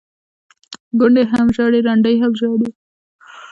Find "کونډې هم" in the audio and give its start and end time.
0.99-1.47